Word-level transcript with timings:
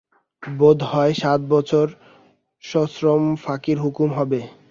বোধ 0.43 0.79
হয় 0.91 1.13
সাত 1.13 1.41
বছর 1.49 1.85
সশ্রম 2.63 3.23
ফাঁসির 3.35 3.77
হুকুম 3.79 4.09
হবে। 4.17 4.39